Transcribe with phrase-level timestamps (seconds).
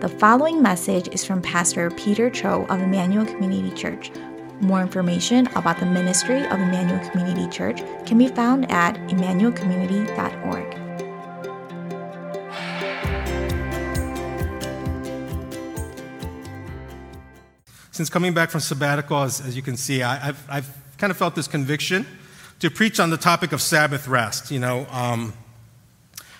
[0.00, 4.10] The following message is from Pastor Peter Cho of Emmanuel Community Church.
[4.62, 10.74] More information about the ministry of Emmanuel Community Church can be found at emmanuelcommunity.org.
[17.90, 21.18] Since coming back from sabbatical, as, as you can see, I, have I've kind of
[21.18, 22.06] felt this conviction
[22.60, 24.50] to preach on the topic of Sabbath rest.
[24.50, 25.34] You know, um,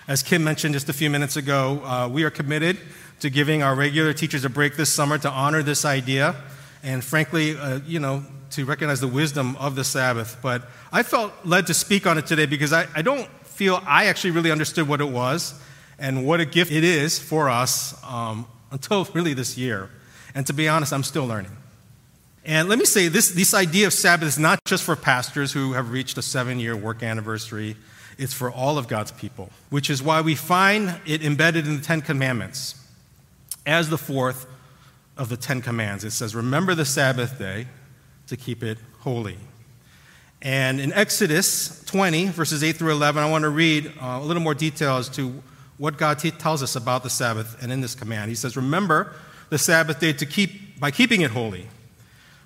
[0.07, 2.79] as Kim mentioned just a few minutes ago, uh, we are committed
[3.21, 6.35] to giving our regular teachers a break this summer to honor this idea
[6.83, 10.37] and, frankly, uh, you know, to recognize the wisdom of the Sabbath.
[10.41, 14.05] But I felt led to speak on it today because I, I don't feel I
[14.05, 15.53] actually really understood what it was
[15.99, 19.89] and what a gift it is for us um, until really this year.
[20.33, 21.55] And to be honest, I'm still learning.
[22.43, 25.73] And let me say this this idea of Sabbath is not just for pastors who
[25.73, 27.75] have reached a seven year work anniversary,
[28.17, 31.83] it's for all of God's people, which is why we find it embedded in the
[31.83, 32.80] Ten Commandments
[33.65, 34.47] as the fourth
[35.17, 36.03] of the Ten Commands.
[36.03, 37.67] It says, Remember the Sabbath day
[38.27, 39.37] to keep it holy.
[40.41, 44.41] And in Exodus 20, verses 8 through 11, I want to read uh, a little
[44.41, 45.41] more detail as to
[45.77, 48.29] what God t- tells us about the Sabbath and in this command.
[48.29, 49.13] He says, Remember
[49.49, 51.67] the Sabbath day to keep, by keeping it holy.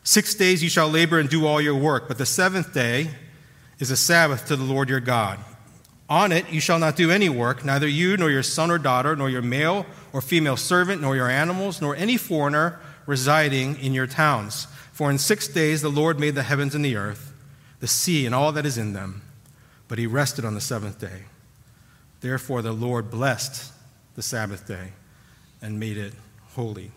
[0.04, 3.10] Six days you shall labor and do all your work, but the seventh day
[3.80, 5.40] is a Sabbath to the Lord your God.
[6.10, 9.16] On it you shall not do any work, neither you, nor your son or daughter,
[9.16, 14.08] nor your male or female servant, nor your animals, nor any foreigner residing in your
[14.08, 14.68] towns.
[14.92, 17.34] For in six days the Lord made the heavens and the earth,
[17.80, 19.24] the sea, and all that is in them,
[19.88, 21.24] but he rested on the seventh day.
[22.22, 23.72] Therefore the Lord blessed
[24.16, 24.94] the Sabbath day
[25.62, 26.14] and made it
[26.54, 26.92] holy.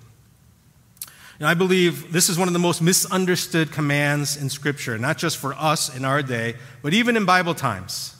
[1.38, 5.36] And I believe this is one of the most misunderstood commands in Scripture, not just
[5.36, 8.14] for us in our day, but even in Bible times.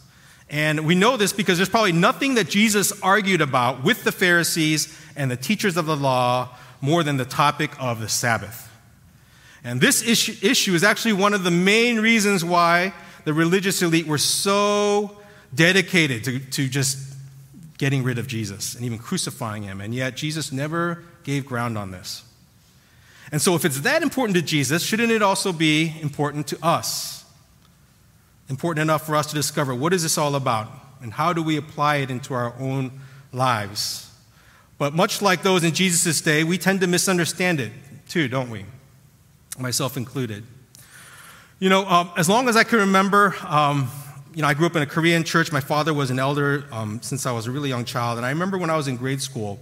[0.50, 4.98] And we know this because there's probably nothing that Jesus argued about with the Pharisees
[5.14, 8.70] and the teachers of the law more than the topic of the Sabbath.
[9.64, 12.94] And this issue, issue is actually one of the main reasons why
[13.24, 15.18] the religious elite were so
[15.54, 16.98] dedicated to, to just
[17.76, 19.80] getting rid of Jesus and even crucifying him.
[19.80, 22.22] And yet, Jesus never gave ground on this.
[23.30, 27.17] And so, if it's that important to Jesus, shouldn't it also be important to us?
[28.48, 30.68] Important enough for us to discover what is this all about
[31.02, 32.90] and how do we apply it into our own
[33.32, 34.10] lives.
[34.78, 37.72] But much like those in Jesus' day, we tend to misunderstand it
[38.08, 38.64] too, don't we?
[39.58, 40.44] Myself included.
[41.58, 43.90] You know, um, as long as I can remember, um,
[44.34, 45.50] you know, I grew up in a Korean church.
[45.50, 48.18] My father was an elder um, since I was a really young child.
[48.18, 49.58] And I remember when I was in grade school,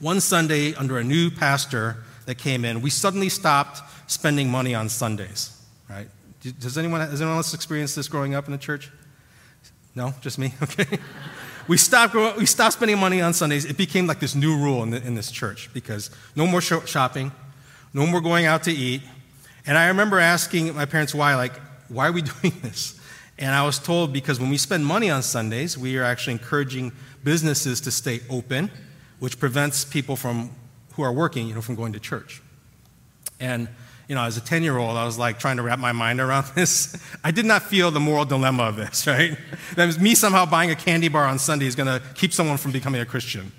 [0.00, 4.88] one Sunday, under a new pastor that came in, we suddenly stopped spending money on
[4.88, 6.08] Sundays, right?
[6.42, 8.90] Does anyone, has anyone else experienced this growing up in the church?
[9.94, 10.54] No, just me?
[10.62, 10.98] Okay.
[11.68, 13.64] we, stopped, we stopped spending money on Sundays.
[13.64, 17.30] It became like this new rule in, the, in this church because no more shopping,
[17.94, 19.02] no more going out to eat.
[19.66, 21.52] And I remember asking my parents why, like,
[21.88, 22.98] why are we doing this?
[23.38, 26.92] And I was told because when we spend money on Sundays, we are actually encouraging
[27.22, 28.70] businesses to stay open,
[29.20, 30.50] which prevents people from
[30.94, 32.42] who are working, you know, from going to church.
[33.40, 33.68] And
[34.08, 36.20] you know, as a 10 year old, I was like trying to wrap my mind
[36.20, 36.96] around this.
[37.22, 39.36] I did not feel the moral dilemma of this, right?
[39.76, 42.56] That was me somehow buying a candy bar on Sunday is going to keep someone
[42.56, 43.52] from becoming a Christian.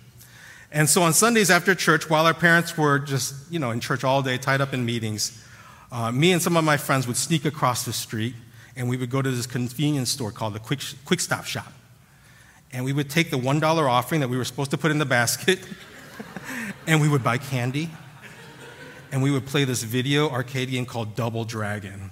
[0.72, 4.04] And so on Sundays after church, while our parents were just, you know, in church
[4.04, 5.44] all day, tied up in meetings,
[5.92, 8.34] uh, me and some of my friends would sneak across the street
[8.76, 11.72] and we would go to this convenience store called the Quick, Quick Stop Shop.
[12.72, 15.06] And we would take the $1 offering that we were supposed to put in the
[15.06, 15.60] basket
[16.88, 17.92] and we would buy candy
[19.14, 22.10] and we would play this video arcade game called Double Dragon.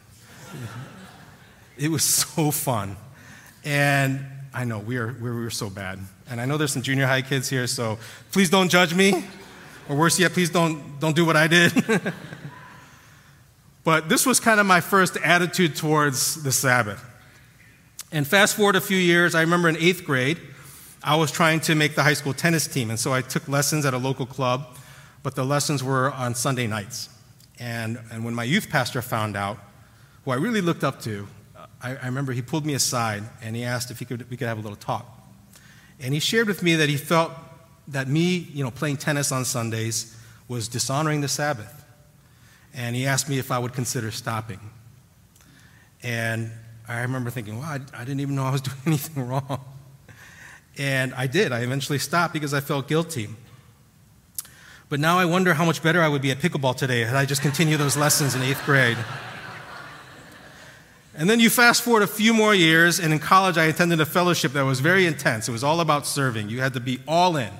[1.75, 2.95] it was so fun.
[3.65, 4.23] And
[4.53, 5.97] I know we are, we were so bad.
[6.29, 7.97] And I know there's some junior high kids here, so
[8.31, 9.25] please don't judge me.
[9.89, 11.73] Or worse yet, please don't, don't do what I did.
[13.83, 17.03] but this was kind of my first attitude towards the Sabbath.
[18.11, 20.37] And fast forward a few years, I remember in eighth grade,
[21.03, 22.91] I was trying to make the high school tennis team.
[22.91, 24.77] And so I took lessons at a local club
[25.23, 27.09] but the lessons were on Sunday nights.
[27.59, 29.57] And, and when my youth pastor found out,
[30.25, 31.27] who I really looked up to,
[31.81, 34.47] I, I remember he pulled me aside and he asked if he could, we could
[34.47, 35.05] have a little talk.
[35.99, 37.31] And he shared with me that he felt
[37.87, 41.85] that me, you know, playing tennis on Sundays was dishonoring the Sabbath.
[42.73, 44.59] And he asked me if I would consider stopping.
[46.03, 46.51] And
[46.87, 49.59] I remember thinking, well, I, I didn't even know I was doing anything wrong.
[50.77, 51.51] And I did.
[51.51, 53.29] I eventually stopped because I felt guilty.
[54.91, 57.23] But now I wonder how much better I would be at pickleball today had I
[57.23, 58.97] just continued those lessons in eighth grade.
[61.15, 64.05] And then you fast forward a few more years, and in college I attended a
[64.05, 65.47] fellowship that was very intense.
[65.47, 66.49] It was all about serving.
[66.49, 67.53] You had to be all in.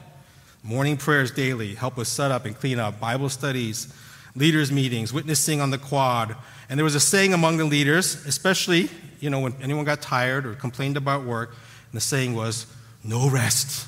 [0.62, 3.88] morning prayers daily, help with setup and clean up, Bible studies,
[4.36, 6.36] leaders' meetings, witnessing on the quad.
[6.68, 8.90] And there was a saying among the leaders, especially,
[9.22, 12.66] you know, when anyone got tired or complained about work, and the saying was,
[13.06, 13.88] no rest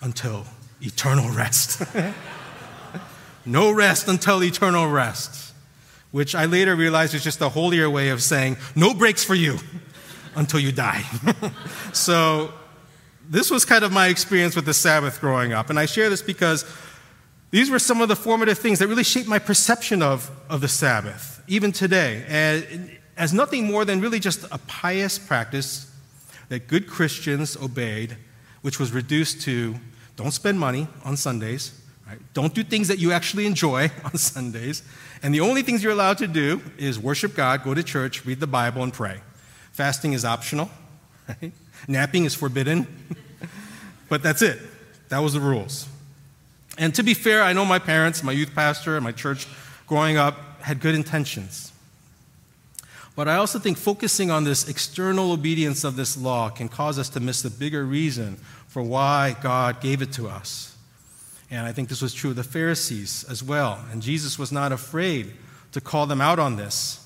[0.00, 0.44] until
[0.80, 1.82] eternal rest.
[3.48, 5.54] no rest until eternal rest,
[6.10, 9.58] which I later realized is just a holier way of saying, no breaks for you
[10.36, 11.02] until you die.
[11.92, 12.52] so,
[13.28, 15.68] this was kind of my experience with the Sabbath growing up.
[15.68, 16.64] And I share this because
[17.50, 20.68] these were some of the formative things that really shaped my perception of, of the
[20.68, 22.64] Sabbath, even today, as,
[23.16, 25.92] as nothing more than really just a pious practice
[26.48, 28.16] that good Christians obeyed,
[28.62, 29.74] which was reduced to
[30.16, 31.77] don't spend money on Sundays,
[32.08, 32.18] right?
[32.34, 34.82] don't do things that you actually enjoy on Sundays,
[35.22, 38.40] and the only things you're allowed to do is worship God, go to church, read
[38.40, 39.20] the Bible, and pray.
[39.72, 40.70] Fasting is optional,
[41.28, 41.52] right?
[41.86, 42.86] napping is forbidden,
[44.08, 44.58] but that's it.
[45.08, 45.88] That was the rules.
[46.76, 49.46] And to be fair, I know my parents, my youth pastor, and my church
[49.86, 51.72] growing up had good intentions.
[53.16, 57.08] But I also think focusing on this external obedience of this law can cause us
[57.10, 58.36] to miss the bigger reason
[58.68, 60.76] for why God gave it to us.
[61.50, 63.84] And I think this was true of the Pharisees as well.
[63.90, 65.32] And Jesus was not afraid
[65.72, 67.04] to call them out on this.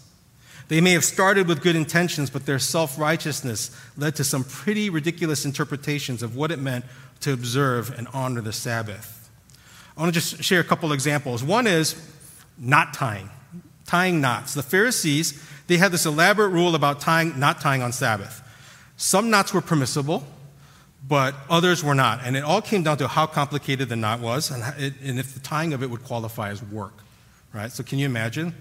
[0.69, 4.91] They may have started with good intentions, but their self righteousness led to some pretty
[4.91, 6.85] ridiculous interpretations of what it meant
[7.21, 9.31] to observe and honor the Sabbath.
[9.97, 11.45] I want to just share a couple examples.
[11.45, 11.95] One is
[12.57, 13.29] knot tying,
[13.87, 14.55] tying knots.
[14.55, 18.41] The Pharisees, they had this elaborate rule about tying, not tying on Sabbath.
[18.97, 20.25] Some knots were permissible,
[21.07, 22.21] but others were not.
[22.25, 25.35] And it all came down to how complicated the knot was and, it, and if
[25.35, 26.95] the tying of it would qualify as work,
[27.53, 27.73] right?
[27.73, 28.55] So can you imagine?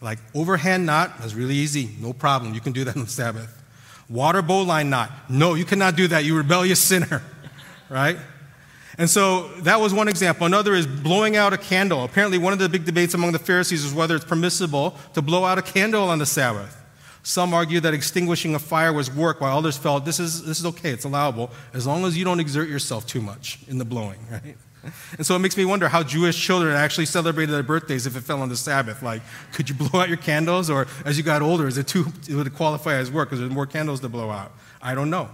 [0.00, 2.54] Like overhand knot was really easy, no problem.
[2.54, 3.62] You can do that on the Sabbath.
[4.08, 6.24] Water bowline knot, no, you cannot do that.
[6.24, 7.22] You rebellious sinner,
[7.88, 8.16] right?
[8.98, 10.46] And so that was one example.
[10.46, 12.04] Another is blowing out a candle.
[12.04, 15.44] Apparently, one of the big debates among the Pharisees was whether it's permissible to blow
[15.44, 16.81] out a candle on the Sabbath.
[17.22, 20.66] Some argue that extinguishing a fire was work, while others felt this is, this is
[20.66, 24.18] okay, it's allowable, as long as you don't exert yourself too much in the blowing,
[24.30, 24.56] right?
[25.16, 28.22] And so it makes me wonder how Jewish children actually celebrated their birthdays if it
[28.22, 29.02] fell on the Sabbath.
[29.02, 29.22] Like,
[29.52, 30.68] could you blow out your candles?
[30.68, 33.32] Or as you got older, is it too, would it qualify as work?
[33.32, 34.52] Is there more candles to blow out?
[34.80, 35.30] I don't know.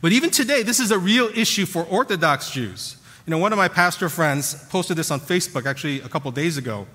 [0.00, 2.96] But even today, this is a real issue for Orthodox Jews.
[3.26, 6.58] You know, one of my pastor friends posted this on Facebook actually a couple days
[6.58, 6.86] ago,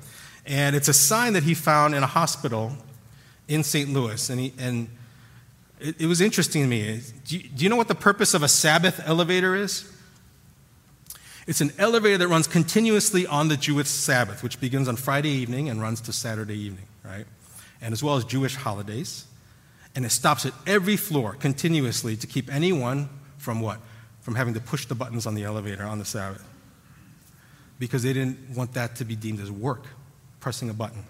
[0.45, 2.75] and it's a sign that he found in a hospital
[3.49, 3.91] in St.
[3.91, 4.29] Louis.
[4.29, 4.87] And, he, and
[5.81, 7.01] it, it was interesting to me.
[7.25, 9.91] Do you, do you know what the purpose of a Sabbath elevator is?
[11.47, 15.67] It's an elevator that runs continuously on the Jewish Sabbath, which begins on Friday evening
[15.67, 17.25] and runs to Saturday evening, right?
[17.81, 19.25] And as well as Jewish holidays
[19.95, 23.79] and it stops at every floor continuously to keep anyone from what?
[24.21, 26.47] From having to push the buttons on the elevator on the Sabbath.
[27.79, 29.85] Because they didn't want that to be deemed as work,
[30.39, 31.03] pressing a button.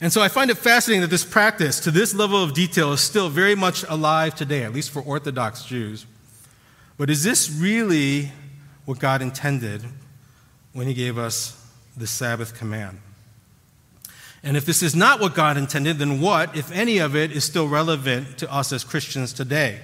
[0.00, 3.00] And so I find it fascinating that this practice to this level of detail is
[3.00, 6.06] still very much alive today, at least for Orthodox Jews.
[6.96, 8.32] But is this really
[8.86, 9.84] what God intended
[10.72, 11.56] when He gave us
[11.96, 13.00] the Sabbath command?
[14.42, 17.44] And if this is not what God intended, then what, if any of it, is
[17.44, 19.80] still relevant to us as Christians today?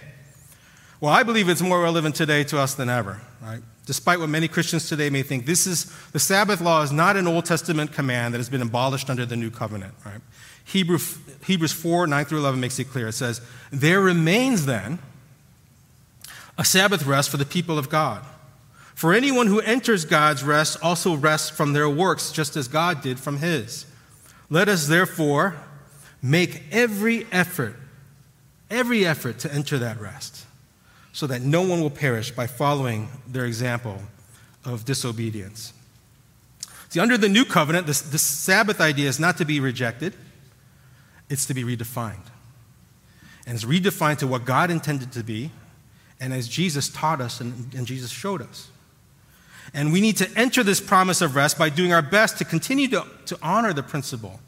[0.98, 3.60] Well, I believe it's more relevant today to us than ever, right?
[3.86, 7.26] Despite what many Christians today may think, this is the Sabbath law is not an
[7.26, 10.20] Old Testament command that has been abolished under the new covenant, right?
[10.64, 10.98] Hebrew,
[11.44, 13.08] Hebrews 4, 9 through 11 makes it clear.
[13.08, 14.98] It says, There remains then
[16.58, 18.24] a Sabbath rest for the people of God.
[18.96, 23.20] For anyone who enters God's rest also rests from their works, just as God did
[23.20, 23.86] from his.
[24.48, 25.56] Let us therefore
[26.22, 27.76] make every effort,
[28.70, 30.45] every effort to enter that rest,
[31.16, 34.02] so that no one will perish by following their example
[34.66, 35.72] of disobedience.
[36.90, 40.12] See, under the new covenant, the, this Sabbath idea is not to be rejected,
[41.30, 42.26] it's to be redefined.
[43.46, 45.52] And it's redefined to what God intended to be,
[46.20, 48.68] and as Jesus taught us and, and Jesus showed us.
[49.72, 52.88] And we need to enter this promise of rest by doing our best to continue
[52.88, 54.38] to, to honor the principle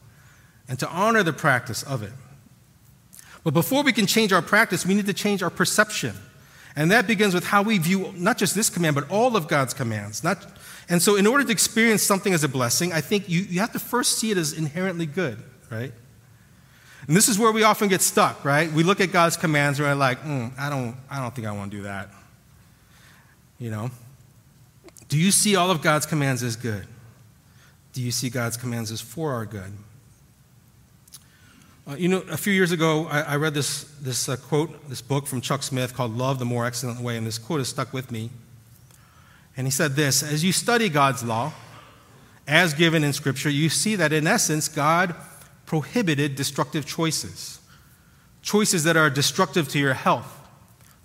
[0.68, 2.12] and to honor the practice of it.
[3.42, 6.14] But before we can change our practice, we need to change our perception.
[6.76, 9.74] And that begins with how we view not just this command, but all of God's
[9.74, 10.22] commands.
[10.22, 10.46] Not,
[10.88, 13.72] and so, in order to experience something as a blessing, I think you, you have
[13.72, 15.92] to first see it as inherently good, right?
[17.06, 18.70] And this is where we often get stuck, right?
[18.70, 21.52] We look at God's commands and we're like, mm, I, don't, I don't think I
[21.52, 22.10] want to do that.
[23.58, 23.90] You know?
[25.08, 26.86] Do you see all of God's commands as good?
[27.94, 29.72] Do you see God's commands as for our good?
[31.88, 35.00] Uh, you know, a few years ago, I, I read this, this uh, quote, this
[35.00, 37.94] book from Chuck Smith called Love the More Excellent Way, and this quote has stuck
[37.94, 38.28] with me.
[39.56, 41.54] And he said this As you study God's law,
[42.46, 45.14] as given in Scripture, you see that in essence, God
[45.64, 47.58] prohibited destructive choices.
[48.42, 50.46] Choices that are destructive to your health,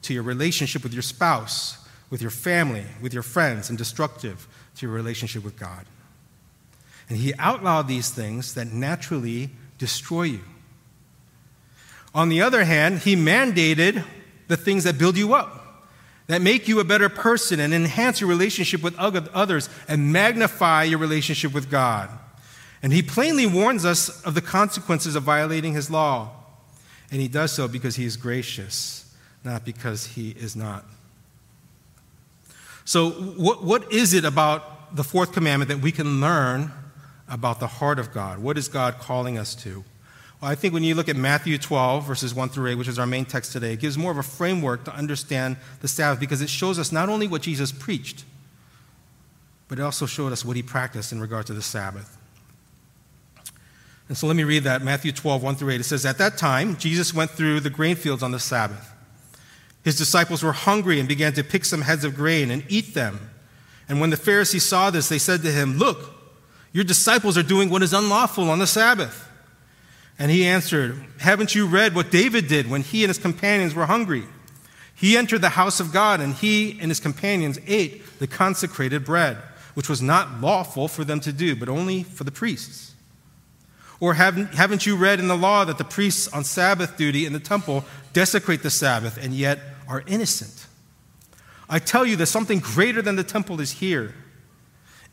[0.02, 1.78] to your relationship with your spouse,
[2.10, 5.86] with your family, with your friends, and destructive to your relationship with God.
[7.08, 10.42] And he outlawed these things that naturally destroy you.
[12.14, 14.04] On the other hand, he mandated
[14.48, 15.64] the things that build you up
[16.28, 21.00] that make you a better person and enhance your relationship with others and magnify your
[21.00, 22.10] relationship with God.
[22.82, 26.32] And he plainly warns us of the consequences of violating his law.
[27.12, 30.86] And he does so because he is gracious, not because he is not.
[32.86, 36.72] So, what, what is it about the fourth commandment that we can learn
[37.30, 38.40] about the heart of God?
[38.40, 39.84] What is God calling us to?
[40.46, 43.08] I think when you look at Matthew 12, verses 1 through 8, which is our
[43.08, 46.50] main text today, it gives more of a framework to understand the Sabbath because it
[46.50, 48.26] shows us not only what Jesus preached,
[49.68, 52.18] but it also showed us what he practiced in regard to the Sabbath.
[54.10, 55.80] And so let me read that Matthew 12, 1 through 8.
[55.80, 58.94] It says, At that time, Jesus went through the grain fields on the Sabbath.
[59.84, 63.32] His disciples were hungry and began to pick some heads of grain and eat them.
[63.88, 66.14] And when the Pharisees saw this, they said to him, Look,
[66.72, 69.30] your disciples are doing what is unlawful on the Sabbath.
[70.20, 73.86] And he answered, Haven't you read what David did when he and his companions were
[73.86, 74.24] hungry?
[74.96, 79.38] He entered the house of God, and he and his companions ate the consecrated bread,
[79.74, 82.94] which was not lawful for them to do, but only for the priests.
[84.00, 87.34] Or haven't, haven't you read in the law that the priests on Sabbath duty in
[87.34, 90.68] the temple desecrate the Sabbath and yet are innocent?
[91.70, 94.14] I tell you that something greater than the temple is here.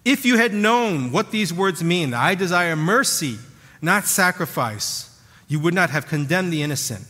[0.04, 3.38] If you had known what these words mean, I desire mercy
[3.82, 7.06] not sacrifice, you would not have condemned the innocent.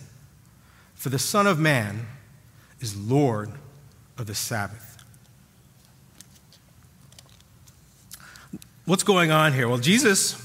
[0.94, 2.06] For the Son of Man
[2.80, 3.50] is Lord
[4.18, 5.02] of the Sabbath.
[8.84, 9.68] What's going on here?
[9.68, 10.36] Well, Jesus,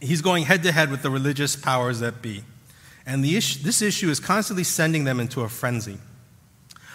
[0.00, 2.42] he's going head to head with the religious powers that be.
[3.06, 5.98] And issue, this issue is constantly sending them into a frenzy.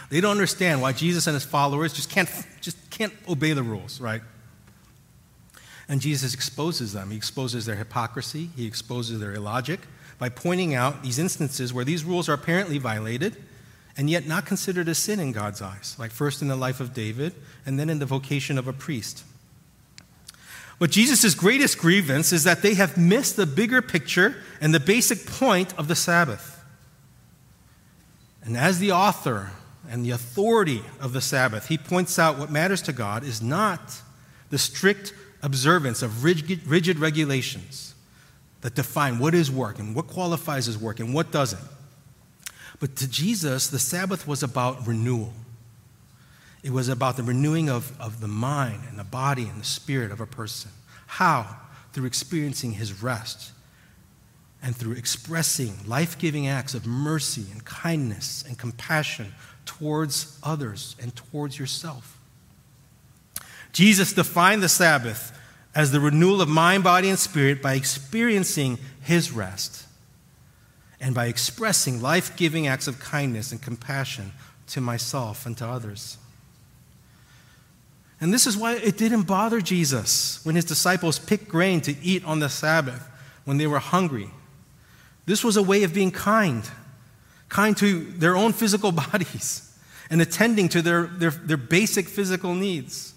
[0.09, 2.29] They don't understand why Jesus and his followers just can't,
[2.61, 4.21] just can't obey the rules, right?
[5.87, 7.11] And Jesus exposes them.
[7.11, 9.81] He exposes their hypocrisy, he exposes their illogic
[10.17, 13.35] by pointing out these instances where these rules are apparently violated
[13.97, 16.93] and yet not considered a sin in God's eyes, like first in the life of
[16.93, 17.33] David
[17.65, 19.23] and then in the vocation of a priest.
[20.79, 25.25] But Jesus' greatest grievance is that they have missed the bigger picture and the basic
[25.25, 26.63] point of the Sabbath.
[28.43, 29.51] And as the author
[29.89, 34.01] and the authority of the Sabbath, he points out what matters to God is not
[34.49, 35.13] the strict
[35.43, 37.93] observance of rigid, rigid regulations
[38.61, 41.61] that define what is work and what qualifies as work and what doesn't.
[42.79, 45.33] But to Jesus, the Sabbath was about renewal.
[46.63, 50.11] It was about the renewing of, of the mind and the body and the spirit
[50.11, 50.71] of a person.
[51.05, 51.57] How?
[51.91, 53.51] Through experiencing his rest
[54.63, 59.33] and through expressing life giving acts of mercy and kindness and compassion
[59.65, 62.17] towards others and towards yourself.
[63.73, 65.37] Jesus defined the Sabbath
[65.75, 69.87] as the renewal of mind, body, and spirit by experiencing his rest
[71.01, 74.31] and by expressing life giving acts of kindness and compassion
[74.67, 76.17] to myself and to others.
[78.21, 82.23] And this is why it didn't bother Jesus when his disciples picked grain to eat
[82.23, 83.05] on the Sabbath
[83.43, 84.29] when they were hungry.
[85.25, 86.63] This was a way of being kind,
[87.49, 89.77] kind to their own physical bodies
[90.09, 93.13] and attending to their, their, their basic physical needs.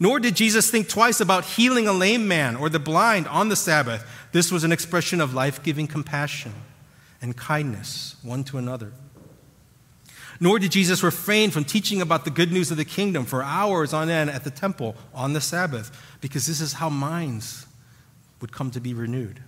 [0.00, 3.56] Nor did Jesus think twice about healing a lame man or the blind on the
[3.56, 4.08] Sabbath.
[4.32, 6.52] This was an expression of life giving compassion
[7.20, 8.92] and kindness one to another.
[10.40, 13.92] Nor did Jesus refrain from teaching about the good news of the kingdom for hours
[13.92, 15.90] on end at the temple on the Sabbath,
[16.20, 17.66] because this is how minds
[18.40, 19.42] would come to be renewed.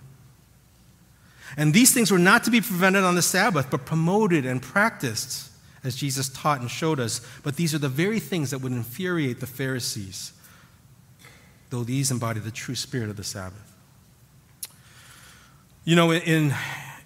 [1.55, 5.49] And these things were not to be prevented on the Sabbath, but promoted and practiced
[5.81, 7.25] as Jesus taught and showed us.
[7.41, 10.33] But these are the very things that would infuriate the Pharisees
[11.71, 13.73] though these embody the true spirit of the Sabbath.
[15.83, 16.53] You know, in,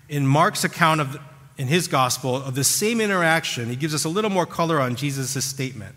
[0.09, 1.17] in Mark's account of,
[1.57, 4.95] in his gospel of the same interaction, he gives us a little more color on
[4.95, 5.95] Jesus' statement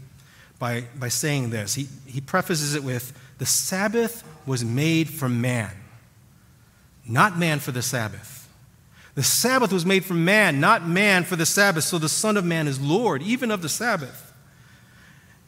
[0.61, 1.75] by, by saying this.
[1.75, 5.73] He, he prefaces it with, The Sabbath was made for man,
[7.09, 8.37] not man for the Sabbath.
[9.15, 11.83] The Sabbath was made for man, not man for the Sabbath.
[11.83, 14.33] So the Son of Man is Lord, even of the Sabbath.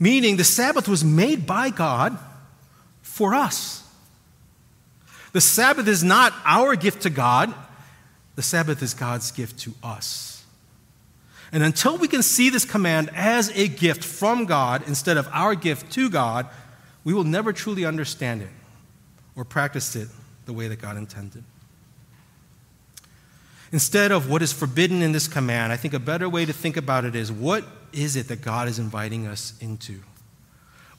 [0.01, 2.19] Meaning, the Sabbath was made by God
[3.11, 3.87] for us.
[5.33, 7.53] The Sabbath is not our gift to God,
[8.37, 10.45] the Sabbath is God's gift to us.
[11.53, 15.55] And until we can see this command as a gift from God instead of our
[15.55, 16.47] gift to God,
[17.03, 18.49] we will never truly understand it
[19.35, 20.09] or practice it
[20.47, 21.43] the way that God intended.
[23.73, 26.77] Instead of what is forbidden in this command, I think a better way to think
[26.77, 30.01] about it is what is it that God is inviting us into?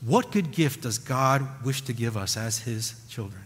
[0.01, 3.43] What good gift does God wish to give us as His children?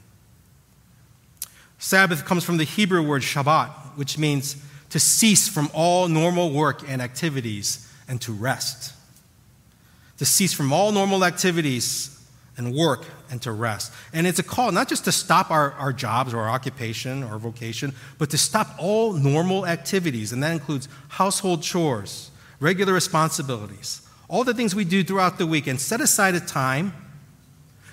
[1.77, 4.55] Sabbath comes from the Hebrew word Shabbat, which means
[4.89, 8.93] to cease from all normal work and activities and to rest.
[10.19, 12.11] To cease from all normal activities
[12.57, 13.91] and work and to rest.
[14.13, 17.37] And it's a call not just to stop our, our jobs or our occupation or
[17.37, 20.31] vocation, but to stop all normal activities.
[20.31, 22.31] And that includes household chores,
[22.61, 26.93] regular responsibilities, all the things we do throughout the week, and set aside a time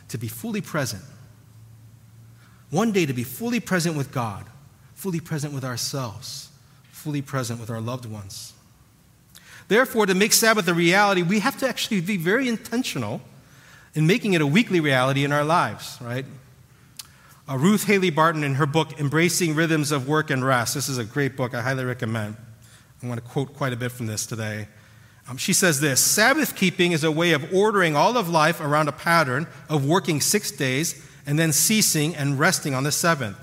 [0.08, 1.02] to be fully present.
[2.70, 4.46] One day to be fully present with God,
[4.94, 6.50] fully present with ourselves,
[6.90, 8.54] fully present with our loved ones.
[9.68, 13.20] Therefore, to make Sabbath a reality, we have to actually be very intentional
[13.94, 16.24] in making it a weekly reality in our lives, right?
[17.48, 20.98] Uh, Ruth Haley Barton, in her book, Embracing Rhythms of Work and Rest, this is
[20.98, 22.36] a great book, I highly recommend.
[23.02, 24.68] I'm going to quote quite a bit from this today.
[25.28, 28.88] Um, she says this Sabbath keeping is a way of ordering all of life around
[28.88, 33.38] a pattern of working six days and then ceasing and resting on the seventh.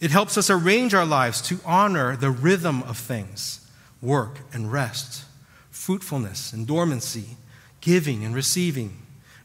[0.00, 3.66] It helps us arrange our lives to honor the rhythm of things
[4.00, 5.24] work and rest,
[5.70, 7.36] fruitfulness and dormancy,
[7.80, 8.96] giving and receiving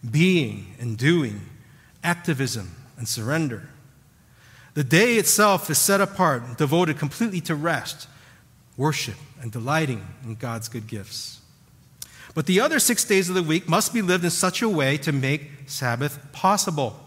[0.09, 1.41] being and doing,
[2.03, 3.69] activism and surrender.
[4.73, 8.07] The day itself is set apart, devoted completely to rest,
[8.77, 11.39] worship, and delighting in God's good gifts.
[12.33, 14.97] But the other six days of the week must be lived in such a way
[14.97, 16.99] to make Sabbath possible.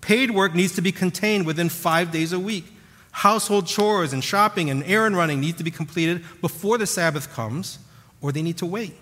[0.00, 2.66] Paid work needs to be contained within five days a week.
[3.12, 7.78] Household chores and shopping and errand running need to be completed before the Sabbath comes,
[8.20, 8.94] or they need to wait.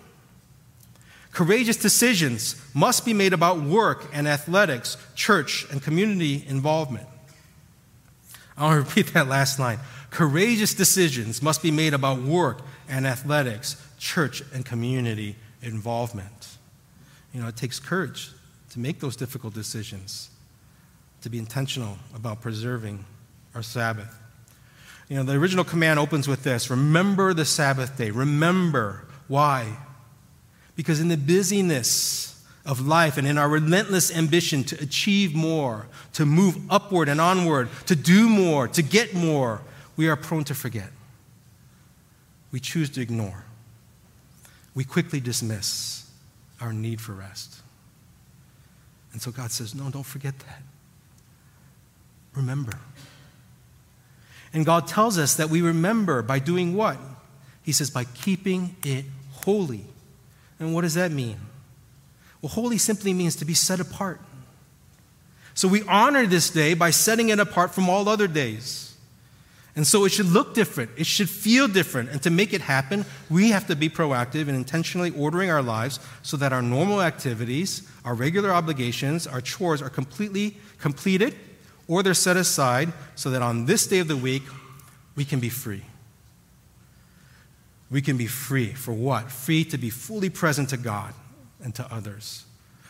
[1.33, 7.09] Courageous decisions must be made about work and athletics, church and community involvement.
[8.57, 9.81] I want to repeat that last line.
[10.15, 16.57] Courageous decisions must be made about work and athletics, church and community involvement.
[17.33, 18.31] You know, it takes courage
[18.71, 20.31] to make those difficult decisions,
[21.23, 23.05] to be intentional about preserving
[23.57, 24.17] our Sabbath.
[25.09, 28.13] You know, the original command opens with this Remember the Sabbath day.
[28.13, 29.09] Remember.
[29.27, 29.77] Why?
[30.77, 36.25] Because in the busyness of life and in our relentless ambition to achieve more, to
[36.25, 39.61] move upward and onward, to do more, to get more,
[39.97, 40.91] we are prone to forget.
[42.53, 43.45] We choose to ignore.
[44.75, 46.11] We quickly dismiss
[46.61, 47.61] our need for rest.
[49.13, 50.63] And so God says, No, don't forget that.
[52.35, 52.79] Remember.
[54.53, 56.97] And God tells us that we remember by doing what?
[57.63, 59.85] He says, by keeping it holy.
[60.61, 61.39] And what does that mean?
[62.41, 64.21] Well, holy simply means to be set apart.
[65.55, 68.94] So we honor this day by setting it apart from all other days.
[69.77, 72.11] And so it should look different, it should feel different.
[72.11, 75.99] And to make it happen, we have to be proactive in intentionally ordering our lives
[76.23, 81.35] so that our normal activities, our regular obligations, our chores are completely completed
[81.89, 84.45] or they're set aside so that on this day of the week,
[85.17, 85.83] we can be free
[87.95, 88.73] we can be free.
[88.73, 89.31] For what?
[89.31, 91.15] Free to be fully present to God
[91.63, 92.45] and to others.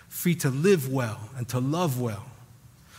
[0.08, 2.24] Free to live well and to love well.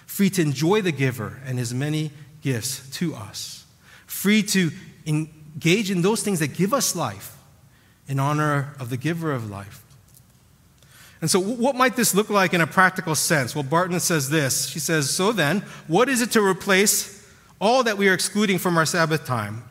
[0.05, 3.64] Free to enjoy the giver and his many gifts to us.
[4.15, 4.71] Free to
[5.05, 7.37] engage in those things that give us life
[8.07, 9.83] in honor of the giver of life.
[11.19, 13.53] And so, what might this look like in a practical sense?
[13.53, 14.67] Well, Barton says this.
[14.69, 18.77] She says, So then, what is it to replace all that we are excluding from
[18.77, 19.63] our Sabbath time?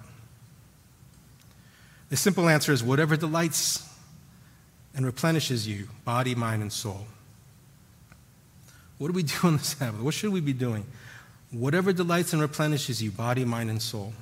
[2.10, 3.88] The simple answer is whatever delights
[4.94, 7.06] and replenishes you, body, mind, and soul.
[8.98, 10.00] What do we do on the Sabbath?
[10.02, 10.84] What should we be doing?
[11.50, 14.12] Whatever delights and replenishes you, body, mind, and soul.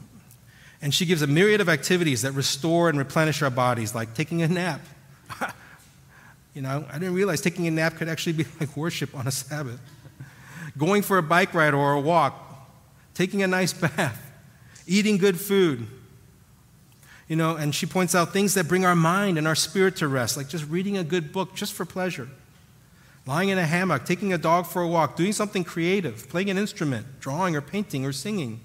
[0.82, 4.42] And she gives a myriad of activities that restore and replenish our bodies, like taking
[4.42, 4.80] a nap.
[6.54, 9.30] you know, I didn't realize taking a nap could actually be like worship on a
[9.30, 9.80] Sabbath.
[10.76, 12.34] Going for a bike ride or a walk,
[13.14, 14.30] taking a nice bath,
[14.86, 15.86] eating good food,
[17.28, 20.08] you know, and she points out things that bring our mind and our spirit to
[20.08, 22.28] rest, like just reading a good book just for pleasure,
[23.24, 26.58] lying in a hammock, taking a dog for a walk, doing something creative, playing an
[26.58, 28.60] instrument, drawing or painting or singing.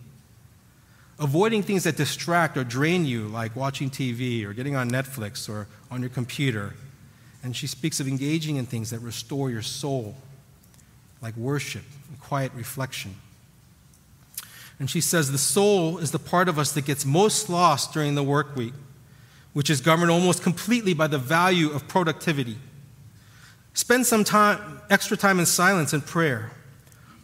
[1.19, 5.67] Avoiding things that distract or drain you, like watching TV or getting on Netflix or
[5.89, 6.75] on your computer.
[7.43, 10.15] And she speaks of engaging in things that restore your soul,
[11.21, 13.15] like worship and quiet reflection.
[14.79, 18.15] And she says the soul is the part of us that gets most lost during
[18.15, 18.73] the work week.
[19.57, 22.55] which is governed almost completely by the value of productivity.
[23.73, 26.51] Spend some time, extra time in silence and prayer.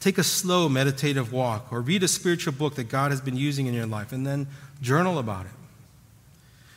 [0.03, 3.67] Take a slow meditative walk or read a spiritual book that God has been using
[3.67, 4.47] in your life and then
[4.81, 5.53] journal about it.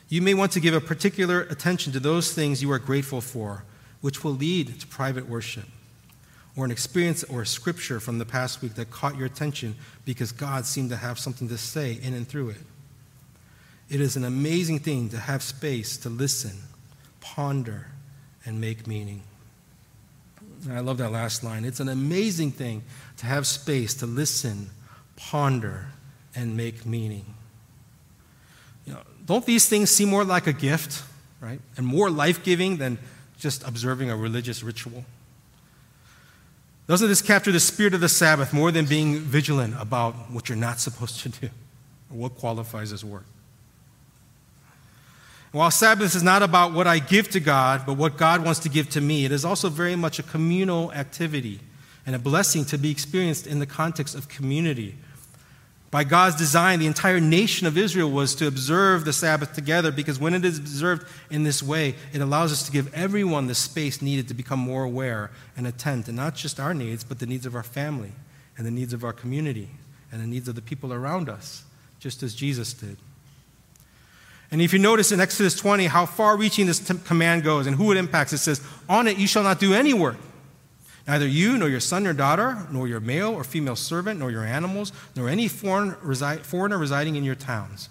[0.08, 3.64] You may want to give a particular attention to those things you are grateful for,
[4.00, 5.64] which will lead to private worship,
[6.56, 10.30] or an experience or a scripture from the past week that caught your attention because
[10.30, 12.62] God seemed to have something to say in and through it.
[13.90, 16.58] It is an amazing thing to have space to listen,
[17.20, 17.88] ponder,
[18.44, 19.24] and make meaning.
[20.70, 21.64] I love that last line.
[21.64, 22.82] It's an amazing thing
[23.18, 24.70] to have space to listen,
[25.16, 25.86] ponder,
[26.34, 27.34] and make meaning.
[28.84, 31.02] You know, don't these things seem more like a gift,
[31.40, 31.60] right?
[31.76, 32.98] And more life giving than
[33.38, 35.04] just observing a religious ritual?
[36.86, 40.56] Doesn't this capture the spirit of the Sabbath more than being vigilant about what you're
[40.56, 41.46] not supposed to do
[42.10, 43.24] or what qualifies as work?
[45.50, 48.68] While Sabbath is not about what I give to God, but what God wants to
[48.68, 51.60] give to me, it is also very much a communal activity
[52.06, 54.96] and a blessing to be experienced in the context of community.
[55.90, 60.18] By God's design, the entire nation of Israel was to observe the Sabbath together because
[60.18, 64.02] when it is observed in this way, it allows us to give everyone the space
[64.02, 67.46] needed to become more aware and attend to not just our needs, but the needs
[67.46, 68.12] of our family
[68.56, 69.70] and the needs of our community
[70.12, 71.64] and the needs of the people around us,
[71.98, 72.96] just as Jesus did.
[74.50, 77.74] And if you notice in Exodus 20 how far reaching this t- command goes and
[77.74, 80.16] who it impacts, it says, On it you shall not do any work
[81.06, 84.44] Neither you, nor your son or daughter, nor your male or female servant, nor your
[84.44, 87.88] animals, nor any foreign resi- foreigner residing in your towns.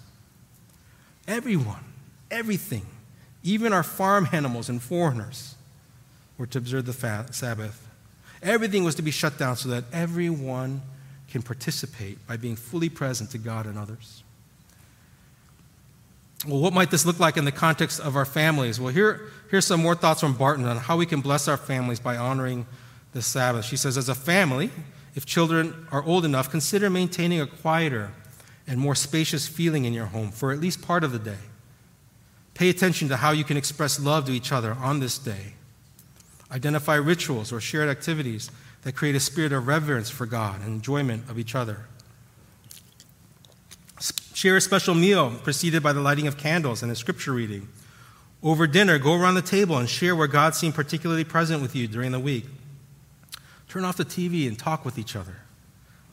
[1.26, 1.84] Everyone,
[2.30, 2.86] everything,
[3.42, 5.54] even our farm animals and foreigners,
[6.36, 7.88] were to observe the fa- Sabbath.
[8.42, 10.82] Everything was to be shut down so that everyone
[11.30, 14.22] can participate by being fully present to God and others.
[16.46, 18.78] Well, what might this look like in the context of our families?
[18.78, 21.98] Well, here, here's some more thoughts from Barton on how we can bless our families
[21.98, 22.66] by honoring
[23.16, 23.64] the Sabbath.
[23.64, 24.70] She says, as a family,
[25.14, 28.12] if children are old enough, consider maintaining a quieter
[28.66, 31.38] and more spacious feeling in your home for at least part of the day.
[32.54, 35.54] Pay attention to how you can express love to each other on this day.
[36.52, 38.50] Identify rituals or shared activities
[38.82, 41.86] that create a spirit of reverence for God and enjoyment of each other.
[44.34, 47.68] Share a special meal preceded by the lighting of candles and a scripture reading.
[48.42, 51.88] Over dinner, go around the table and share where God seemed particularly present with you
[51.88, 52.44] during the week.
[53.76, 55.36] Turn off the TV and talk with each other.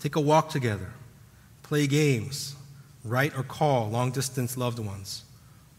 [0.02, 0.92] Take a walk together.
[1.62, 2.58] Play games.
[3.06, 5.24] Write or call long distance loved ones.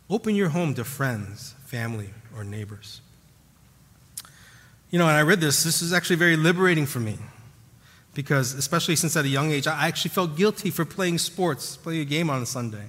[0.09, 3.03] Open your home to friends, family, or neighbors.
[4.88, 7.18] You know, and I read this, this is actually very liberating for me
[8.14, 12.01] because, especially since at a young age, I actually felt guilty for playing sports, playing
[12.01, 12.87] a game on a Sunday.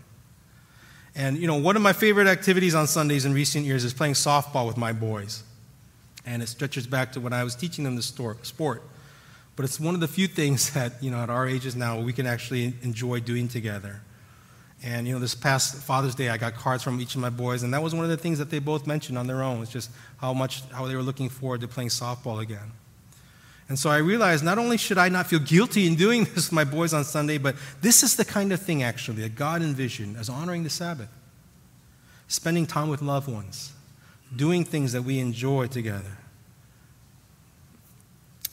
[1.15, 4.13] And, you know, one of my favorite activities on Sundays in recent years is playing
[4.13, 5.43] softball with my boys
[6.25, 8.83] and it stretches back to when I was teaching them the sport.
[9.55, 12.13] But it's one of the few things that, you know, at our ages now, we
[12.13, 14.01] can actually enjoy doing together.
[14.83, 17.63] And, you know, this past Father's Day, I got cards from each of my boys,
[17.63, 19.61] and that was one of the things that they both mentioned on their own.
[19.61, 22.71] It's just how much, how they were looking forward to playing softball again.
[23.67, 26.51] And so I realized not only should I not feel guilty in doing this with
[26.51, 30.17] my boys on Sunday, but this is the kind of thing, actually, that God envisioned
[30.17, 31.09] as honoring the Sabbath.
[32.27, 33.71] Spending time with loved ones,
[34.35, 36.17] doing things that we enjoy together.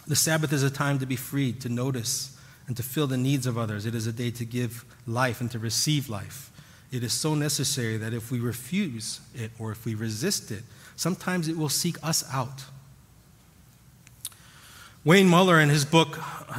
[0.07, 3.47] The Sabbath is a time to be freed, to notice, and to fill the needs
[3.47, 3.87] of others.
[3.87, 6.51] It is a day to give life and to receive life.
[6.91, 10.63] It is so necessary that if we refuse it or if we resist it,
[10.97, 12.65] sometimes it will seek us out.
[15.05, 16.19] Wayne Muller, in his book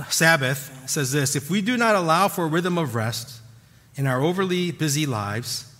[0.10, 3.42] Sabbath, says this If we do not allow for a rhythm of rest
[3.96, 5.74] in our overly busy lives,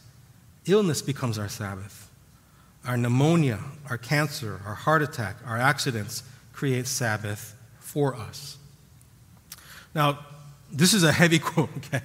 [0.66, 2.03] illness becomes our Sabbath.
[2.86, 8.58] Our pneumonia, our cancer, our heart attack, our accidents create Sabbath for us.
[9.96, 10.20] Now,
[10.72, 12.02] this is a heavy quote, okay?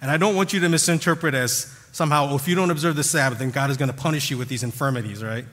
[0.00, 3.04] And I don't want you to misinterpret as somehow, oh, if you don't observe the
[3.04, 5.44] Sabbath, then God is going to punish you with these infirmities, right?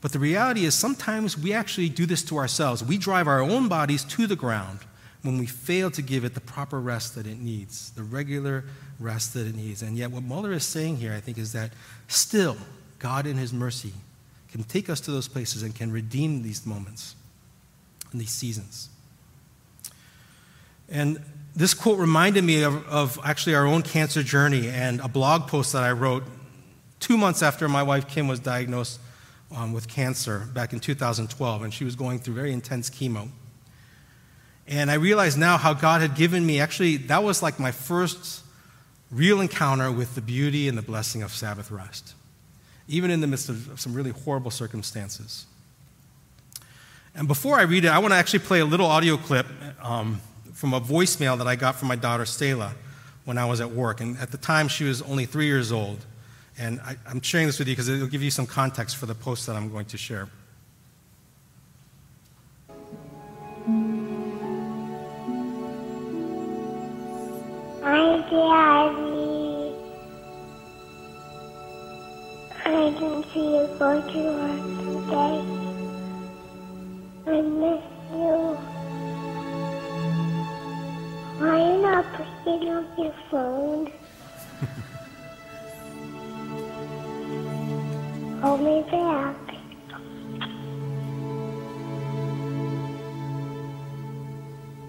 [0.00, 2.84] But the reality is sometimes we actually do this to ourselves.
[2.84, 4.80] We drive our own bodies to the ground
[5.22, 8.64] when we fail to give it the proper rest that it needs, the regular
[9.00, 9.80] rest that it needs.
[9.80, 11.72] And yet, what Muller is saying here, I think, is that
[12.08, 12.58] still,
[13.04, 13.92] God, in His mercy,
[14.50, 17.14] can take us to those places and can redeem these moments
[18.10, 18.88] and these seasons.
[20.88, 21.22] And
[21.54, 25.74] this quote reminded me of, of, actually our own cancer journey and a blog post
[25.74, 26.24] that I wrote
[26.98, 29.00] two months after my wife Kim was diagnosed
[29.54, 33.28] um, with cancer back in 2012, and she was going through very intense chemo.
[34.66, 38.42] And I realize now how God had given me, actually, that was like my first
[39.10, 42.14] real encounter with the beauty and the blessing of Sabbath rest.
[42.88, 45.46] Even in the midst of some really horrible circumstances.
[47.14, 49.46] And before I read it, I want to actually play a little audio clip
[49.80, 50.20] um,
[50.52, 52.74] from a voicemail that I got from my daughter, Stella,
[53.24, 54.00] when I was at work.
[54.00, 56.04] And at the time, she was only three years old.
[56.58, 59.14] And I, am sharing this with you because it'll give you some context for the
[59.14, 60.28] post that I'm going to share.
[67.82, 69.13] Hi, Daddy.
[72.66, 75.38] I didn't see you go to work today.
[77.26, 78.38] I miss you.
[81.38, 83.92] Why are you not putting on your phone?
[88.40, 89.36] Hold me back.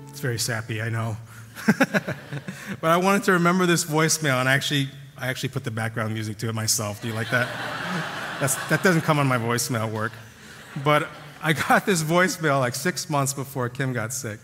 [0.10, 1.18] It's very sappy, I know.
[2.80, 6.38] but I wanted to remember this voicemail, and actually, I actually put the background music
[6.40, 7.02] to it myself.
[7.02, 7.48] Do you like that?
[8.40, 10.12] That's, that doesn't come on my voicemail work.
[10.84, 11.08] But
[11.42, 14.40] I got this voicemail like six months before Kim got sick.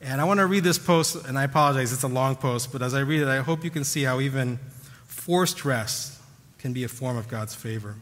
[0.00, 2.82] And I want to read this post, and I apologize, it's a long post, but
[2.82, 4.58] as I read it, I hope you can see how even
[5.06, 6.20] forced rest
[6.58, 7.94] can be a form of God's favor.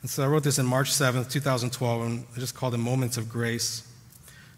[0.00, 3.18] And so I wrote this in March 7th, 2012, and I just called it Moments
[3.18, 3.86] of Grace.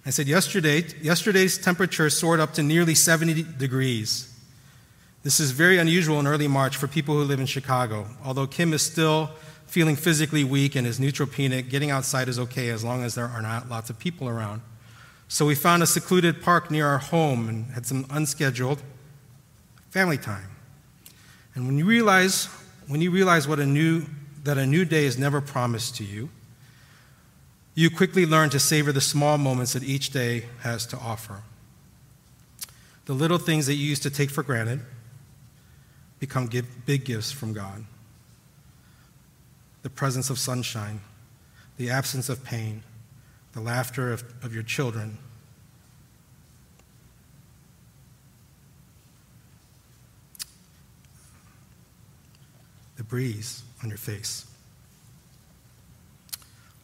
[0.05, 4.33] I said, Yesterday, yesterday's temperature soared up to nearly 70 degrees.
[5.27, 8.73] This is very unusual in early March for people who live in Chicago, although Kim
[8.73, 9.33] is still
[9.67, 13.43] feeling physically weak and is neutropenic, getting outside is okay as long as there are
[13.43, 14.62] not lots of people around.
[15.27, 18.81] So we found a secluded park near our home and had some unscheduled
[19.91, 20.49] family time.
[21.57, 22.45] And when you realize,
[22.87, 24.05] when you realize what a new,
[24.45, 26.29] that a new day is never promised to you,
[27.75, 31.43] you quickly learn to savor the small moments that each day has to offer.
[33.07, 34.83] The little things that you used to take for granted
[36.18, 36.48] become
[36.87, 37.85] big gifts from God
[39.83, 41.00] the presence of sunshine,
[41.76, 42.83] the absence of pain,
[43.52, 45.16] the laughter of, of your children.
[52.96, 54.44] The breeze on your face.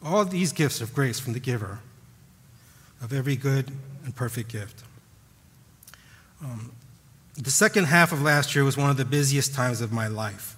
[0.01, 1.79] All these gifts of grace from the giver
[3.01, 3.69] of every good
[4.05, 4.81] and perfect gift.
[6.41, 6.71] Um,
[7.35, 10.55] the second half of last year was one of the busiest times of my life.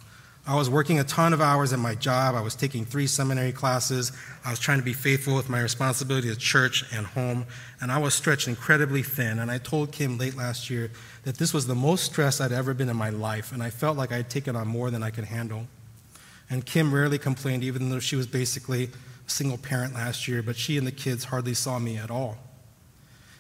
[0.47, 2.35] I was working a ton of hours at my job.
[2.35, 4.11] I was taking three seminary classes.
[4.43, 7.47] I was trying to be faithful with my responsibility at church and home.
[7.81, 9.39] And I was stretched incredibly thin.
[9.39, 10.91] And I told Kim late last year
[11.23, 13.53] that this was the most stress I'd ever been in my life.
[13.53, 15.65] And I felt like I had taken on more than I could handle.
[16.47, 18.83] And Kim rarely complained, even though she was basically
[19.25, 20.43] a single parent last year.
[20.43, 22.37] But she and the kids hardly saw me at all.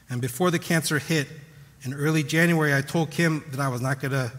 [0.09, 1.27] And before the cancer hit
[1.85, 4.31] in early January, I told Kim that I was not going to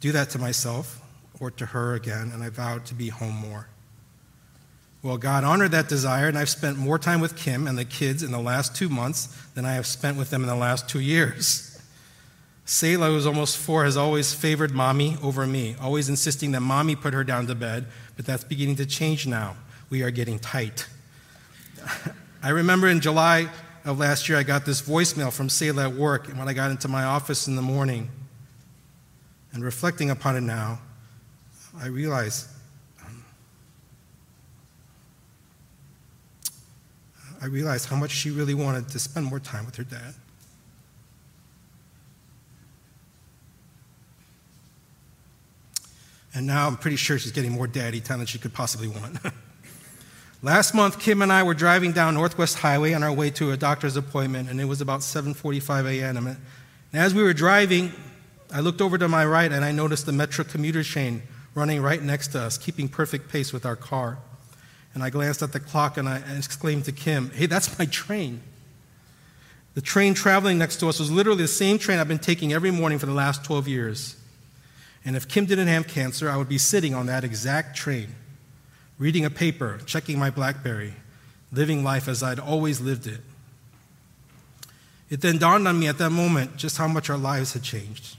[0.00, 1.00] do that to myself
[1.40, 3.68] or to her again, and I vowed to be home more.
[5.02, 8.22] Well, God honored that desire, and I've spent more time with Kim and the kids
[8.22, 11.00] in the last two months than I have spent with them in the last two
[11.00, 11.68] years.
[12.64, 17.14] Selah, who's almost four, has always favored mommy over me, always insisting that mommy put
[17.14, 19.56] her down to bed, but that's beginning to change now.
[19.90, 20.86] We are getting tight.
[22.42, 23.48] I remember in July
[23.84, 26.70] of last year, I got this voicemail from Selah at work, and when I got
[26.70, 28.10] into my office in the morning,
[29.52, 30.80] and reflecting upon it now,
[31.78, 32.48] I realized
[33.04, 33.24] um,
[37.40, 40.14] I realized how much she really wanted to spend more time with her dad.
[46.34, 49.18] And now I'm pretty sure she's getting more daddy time than she could possibly want.
[50.44, 53.56] Last month, Kim and I were driving down Northwest Highway on our way to a
[53.56, 56.26] doctor's appointment, and it was about 7:45 a.m.
[56.26, 56.36] And
[56.92, 57.92] as we were driving,
[58.52, 61.22] I looked over to my right and I noticed the Metra commuter train
[61.54, 64.18] running right next to us, keeping perfect pace with our car.
[64.94, 68.42] And I glanced at the clock and I exclaimed to Kim, Hey, that's my train.
[69.74, 72.70] The train traveling next to us was literally the same train I've been taking every
[72.70, 74.16] morning for the last 12 years.
[75.04, 78.14] And if Kim didn't have cancer, I would be sitting on that exact train,
[79.02, 80.94] reading a paper, checking my Blackberry,
[81.50, 83.20] living life as I'd always lived it.
[85.10, 88.16] It then dawned on me at that moment just how much our lives had changed.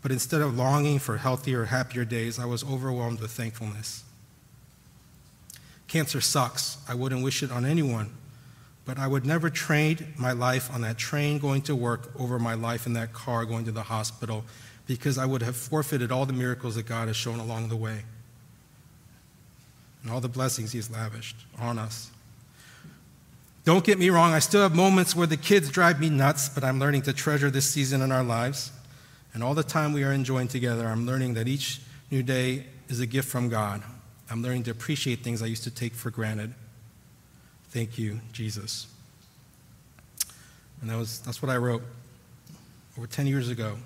[0.00, 4.04] But instead of longing for healthier, happier days, I was overwhelmed with thankfulness.
[5.86, 6.78] Cancer sucks.
[6.88, 8.10] I wouldn't wish it on anyone.
[8.86, 12.54] But I would never trade my life on that train going to work over my
[12.54, 14.46] life in that car going to the hospital
[14.86, 18.02] because I would have forfeited all the miracles that God has shown along the way
[20.02, 22.10] and all the blessings He's lavished on us.
[23.64, 26.62] Don't get me wrong, I still have moments where the kids drive me nuts, but
[26.62, 28.70] I'm learning to treasure this season in our lives
[29.34, 33.00] And all the time we are enjoying together, I'm learning that each new day is
[33.00, 33.82] a gift from God.
[34.30, 36.54] I'm learning to appreciate things I used to take for granted.
[37.68, 38.86] Thank you, Jesus.
[40.80, 41.82] And that was, that's what I wrote
[42.96, 43.76] over 10 years ago.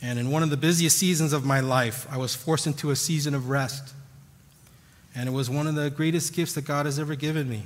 [0.00, 2.96] And in one of the busiest seasons of my life, I was forced into a
[2.96, 3.94] season of rest.
[5.14, 7.64] And it was one of the greatest gifts that God has ever given me.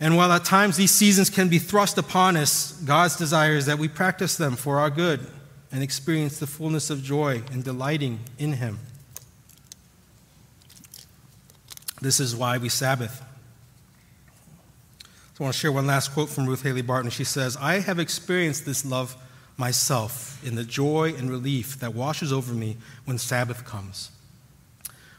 [0.00, 3.78] And while at times these seasons can be thrust upon us, God's desire is that
[3.78, 5.26] we practice them for our good
[5.72, 8.78] and experience the fullness of joy and delighting in Him.
[12.02, 13.22] This is why we Sabbath.
[15.34, 17.10] So I want to share one last quote from Ruth Haley Barton.
[17.10, 19.16] She says, I have experienced this love
[19.56, 24.10] myself in the joy and relief that washes over me when Sabbath comes.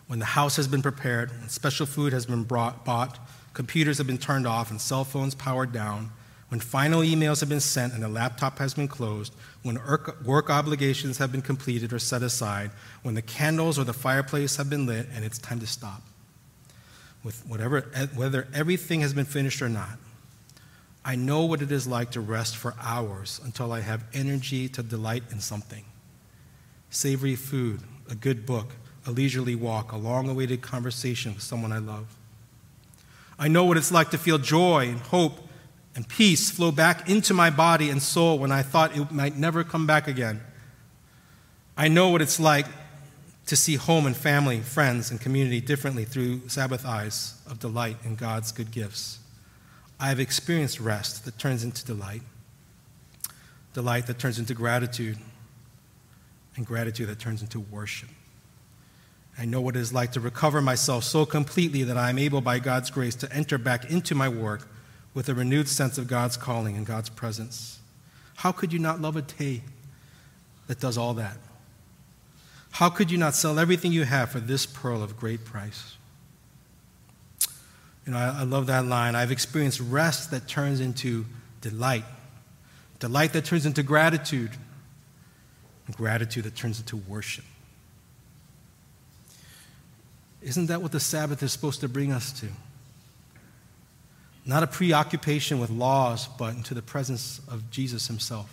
[0.08, 3.20] When the house has been prepared and special food has been brought, bought,
[3.54, 6.12] computers have been turned off and cell phones powered down,
[6.50, 9.78] when final emails have been sent and the laptop has been closed, when
[10.24, 12.72] work obligations have been completed or set aside,
[13.04, 16.02] when the candles or the fireplace have been lit and it's time to stop.
[17.24, 17.82] With whatever,
[18.16, 19.98] whether everything has been finished or not,
[21.08, 24.84] I know what it is like to rest for hours until I have energy to
[24.84, 25.86] delight in something.
[26.90, 28.74] Savory food, a good book,
[29.06, 32.14] a leisurely walk, a long awaited conversation with someone I love.
[33.40, 35.48] I know what it's like to feel joy and hope
[35.96, 39.64] and peace flow back into my body and soul when I thought it might never
[39.64, 40.42] come back again.
[41.78, 42.66] I know what it's like
[43.46, 48.16] to see home and family, friends, and community differently through Sabbath eyes of delight in
[48.16, 49.20] God's good gifts.
[50.00, 52.22] I have experienced rest that turns into delight,
[53.74, 55.18] delight that turns into gratitude,
[56.56, 58.10] and gratitude that turns into worship.
[59.40, 62.42] I know what it is like to recover myself so completely that I am able,
[62.42, 64.68] by God's grace, to enter back into my work
[65.14, 67.80] with a renewed sense of God's calling and God's presence.
[68.38, 69.62] How could you not love a day
[70.68, 71.38] that does all that?
[72.72, 75.97] How could you not sell everything you have for this pearl of great price?
[78.08, 79.16] You know, I, I love that line.
[79.16, 81.26] I've experienced rest that turns into
[81.60, 82.06] delight,
[83.00, 84.52] delight that turns into gratitude,
[85.86, 87.44] and gratitude that turns into worship.
[90.42, 92.48] Isn't that what the Sabbath is supposed to bring us to?
[94.46, 98.50] Not a preoccupation with laws, but into the presence of Jesus himself.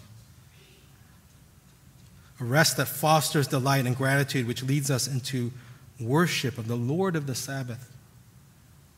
[2.40, 5.52] A rest that fosters delight and gratitude, which leads us into
[6.00, 7.93] worship of the Lord of the Sabbath.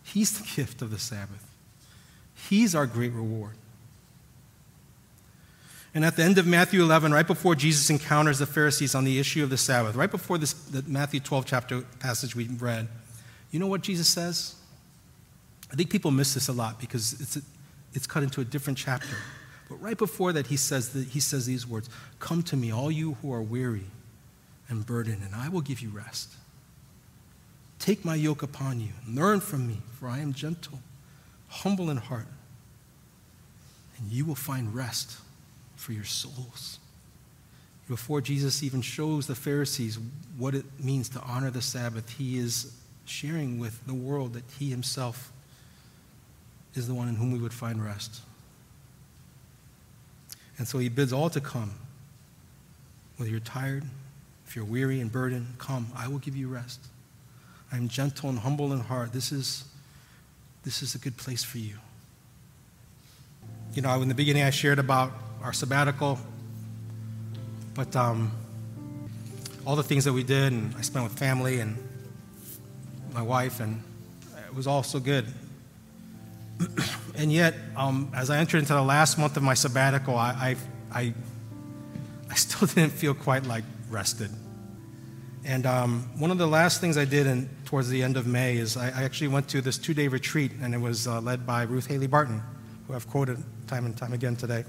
[0.07, 1.51] He's the gift of the Sabbath.
[2.49, 3.55] He's our great reward.
[5.95, 9.19] And at the end of Matthew 11, right before Jesus encounters the Pharisees on the
[9.19, 12.87] issue of the Sabbath, right before this the Matthew 12 chapter passage we read,
[13.51, 14.55] you know what Jesus says?
[15.73, 17.40] I think people miss this a lot because it's, a,
[17.95, 19.16] it's cut into a different chapter.
[19.69, 21.88] But right before that, he says, that, he says these words
[22.21, 23.87] Come to me, all you who are weary
[24.69, 26.35] and burdened, and I will give you rest.
[27.79, 28.89] Take my yoke upon you.
[29.09, 30.81] Learn from me, for I am gentle,
[31.49, 32.27] humble in heart,
[33.99, 35.19] and you will find rest
[35.77, 36.79] for your souls.
[37.89, 39.99] Before Jesus even shows the Pharisees
[40.37, 42.73] what it means to honor the Sabbath, he is
[43.05, 45.31] sharing with the world that he himself
[46.75, 48.21] is the one in whom we would find rest.
[50.59, 51.73] And so he bids all to come.
[53.17, 53.85] Whether you're tired,
[54.47, 56.81] if you're weary and burdened, come, I will give you rest.
[57.73, 59.13] I'm gentle and humble in heart.
[59.13, 59.65] This is,
[60.65, 61.77] this is a good place for you.
[63.75, 66.19] You know, in the beginning, I shared about our sabbatical,
[67.75, 68.33] but um,
[69.67, 71.77] all the things that we did, and I spent with family and
[73.13, 73.83] my wife, and
[74.47, 75.27] it was all so good.
[77.17, 80.57] and yet, um, as I entered into the last month of my sabbatical, I,
[80.93, 81.15] I, I,
[82.31, 84.31] I still didn't feel quite like rested.
[85.47, 88.57] And um, one of the last things I did in, towards the end of May
[88.57, 91.47] is I, I actually went to this two day retreat, and it was uh, led
[91.47, 92.43] by Ruth Haley Barton,
[92.87, 94.65] who I've quoted time and time again today.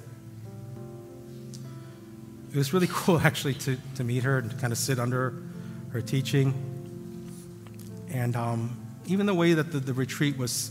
[2.51, 5.34] It was really cool, actually, to, to meet her and to kind of sit under
[5.93, 6.54] her teaching.
[8.12, 8.78] And um,
[9.08, 10.70] even the way that the, the retreat was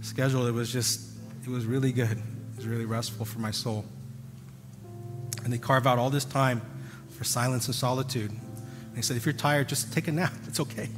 [0.00, 1.10] scheduled, it was just,
[1.42, 2.12] it was really good.
[2.12, 3.84] It was really restful for my soul.
[5.42, 6.62] And they carve out all this time
[7.18, 8.30] for silence and solitude.
[9.00, 10.34] And he said, if you're tired, just take a nap.
[10.46, 10.90] It's okay.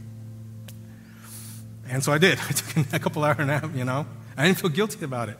[1.88, 2.36] And so I did.
[2.48, 4.06] I took a couple hour nap, you know.
[4.36, 5.38] I didn't feel guilty about it.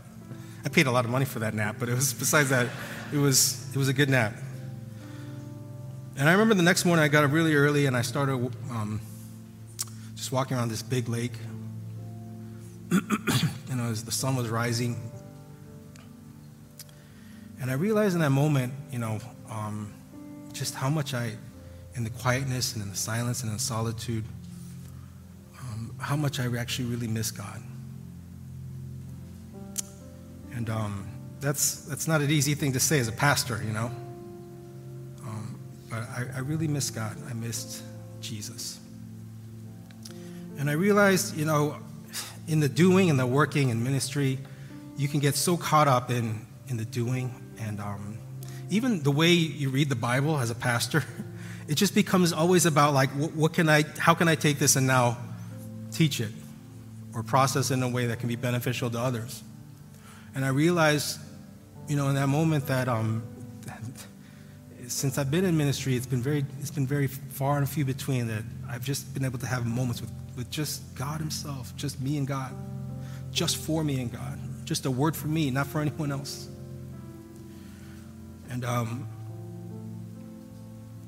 [0.64, 2.68] I paid a lot of money for that nap, but it was besides that,
[3.12, 4.34] it was it was a good nap.
[6.16, 8.34] And I remember the next morning I got up really early and I started
[8.70, 9.00] um,
[10.14, 11.32] just walking around this big lake.
[12.92, 15.10] you know, as the sun was rising.
[17.60, 19.18] And I realized in that moment, you know,
[19.50, 19.92] um,
[20.52, 21.32] just how much I,
[21.94, 24.24] in the quietness and in the silence and in the solitude,
[25.60, 27.62] um, how much I actually really miss God.
[30.54, 31.08] And um,
[31.40, 33.90] that's, that's not an easy thing to say as a pastor, you know.
[35.24, 35.58] Um,
[35.90, 37.16] but I, I really miss God.
[37.28, 37.82] I missed
[38.20, 38.78] Jesus.
[40.58, 41.76] And I realized, you know,
[42.46, 44.38] in the doing and the working and ministry,
[44.96, 47.34] you can get so caught up in, in the doing.
[47.58, 48.18] And um,
[48.70, 51.04] even the way you read the Bible as a pastor,
[51.72, 54.76] it just becomes always about like, what, what can I, how can I take this
[54.76, 55.16] and now
[55.90, 56.28] teach it
[57.14, 59.42] or process it in a way that can be beneficial to others?
[60.34, 61.18] And I realized,
[61.88, 63.22] you know, in that moment that um,
[64.86, 68.26] since I've been in ministry, it's been very, it's been very far and few between
[68.26, 72.18] that I've just been able to have moments with, with just God Himself, just me
[72.18, 72.54] and God,
[73.32, 76.50] just for me and God, just a word for me, not for anyone else.
[78.50, 79.08] And um,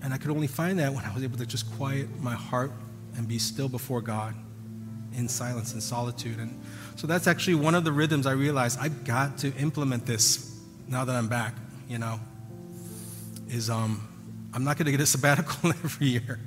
[0.05, 2.71] and I could only find that when I was able to just quiet my heart
[3.17, 4.35] and be still before God
[5.17, 6.39] in silence and solitude.
[6.39, 6.61] And
[6.95, 11.07] so that's actually one of the rhythms I realized I've got to implement this now
[11.07, 11.55] that I'm back,
[11.89, 12.21] you know.
[13.49, 14.07] Is um,
[14.53, 16.39] I'm not going to get a sabbatical every year,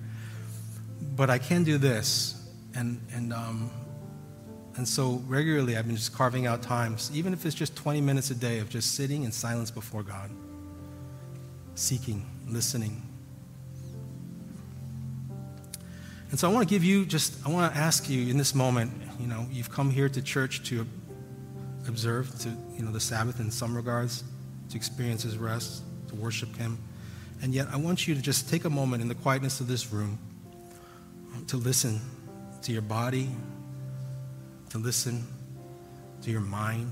[1.16, 2.48] but I can do this.
[2.76, 3.72] And, and, um,
[4.76, 8.30] and so regularly I've been just carving out times, even if it's just 20 minutes
[8.30, 10.30] a day of just sitting in silence before God,
[11.74, 13.02] seeking, listening.
[16.30, 18.54] And so I want to give you just, I want to ask you in this
[18.54, 20.86] moment, you know, you've come here to church to
[21.88, 24.24] observe to, you know, the Sabbath in some regards,
[24.70, 26.78] to experience his rest, to worship him.
[27.42, 29.92] And yet I want you to just take a moment in the quietness of this
[29.94, 30.20] room
[31.34, 32.02] um, to listen
[32.64, 33.30] to your body,
[34.72, 35.26] to listen
[36.24, 36.92] to your mind,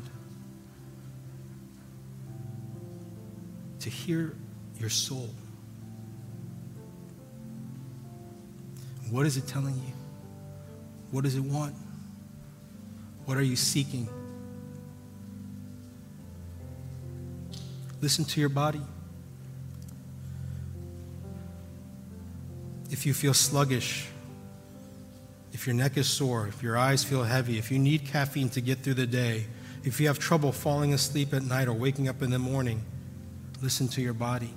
[3.80, 4.34] to hear
[4.80, 5.30] your soul.
[9.10, 9.94] What is it telling you?
[11.12, 11.76] What does it want?
[13.26, 14.10] What are you seeking?
[18.02, 18.82] Listen to your body.
[22.92, 24.08] If you feel sluggish,
[25.54, 28.62] if your neck is sore, if your eyes feel heavy, if you need caffeine to
[28.62, 29.46] get through the day,
[29.84, 32.84] if you have trouble falling asleep at night or waking up in the morning,
[33.62, 34.54] listen to your body.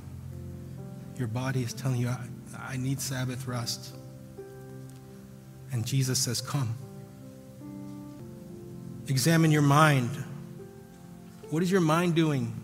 [1.16, 2.26] Your body is telling you, I,
[2.58, 3.94] I need Sabbath rest.
[5.72, 6.76] And Jesus says, Come.
[9.08, 10.10] Examine your mind.
[11.50, 12.54] What is your mind doing?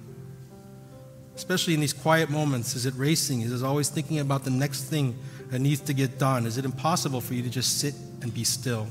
[1.36, 2.76] Especially in these quiet moments.
[2.76, 3.40] Is it racing?
[3.40, 5.16] Is it always thinking about the next thing
[5.50, 6.46] that needs to get done?
[6.46, 8.86] Is it impossible for you to just sit and be still?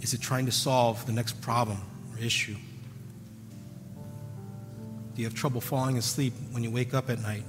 [0.00, 1.78] Is it trying to solve the next problem
[2.12, 2.56] or issue?
[5.14, 7.44] Do you have trouble falling asleep when you wake up at night?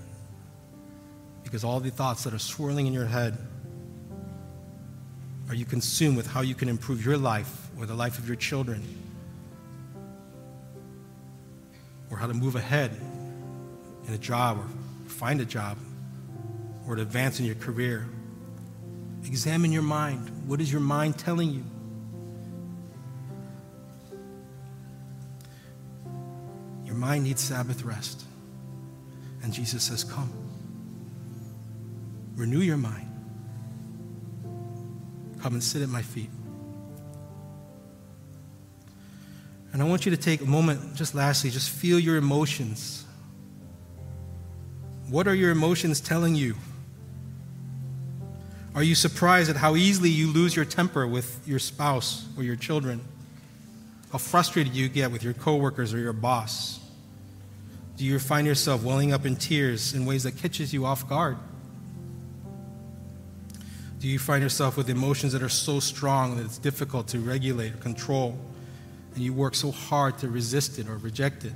[1.43, 3.38] Because all the thoughts that are swirling in your head
[5.55, 8.35] are you consumed with how you can improve your life or the life of your
[8.35, 8.83] children?
[12.11, 12.91] Or how to move ahead
[14.05, 15.77] in a job or find a job
[16.85, 18.05] or to advance in your career?
[19.23, 20.29] Examine your mind.
[20.45, 21.63] What is your mind telling you?
[26.83, 28.25] Your mind needs Sabbath rest.
[29.41, 30.33] And Jesus says, Come.
[32.35, 33.04] Renew your mind.
[35.45, 36.31] Come and sit at my feet.
[39.71, 43.05] And I want you to take a moment, just lastly, just feel your emotions.
[45.07, 46.55] What are your emotions telling you?
[48.73, 52.55] Are you surprised at how easily you lose your temper with your spouse or your
[52.55, 52.99] children?
[54.11, 56.79] How frustrated you get with your coworkers or your boss?
[57.97, 61.37] Do you find yourself welling up in tears in ways that catches you off guard?
[63.99, 67.73] Do you find yourself with emotions that are so strong that it's difficult to regulate
[67.73, 68.37] or control,
[69.13, 71.53] and you work so hard to resist it or reject it?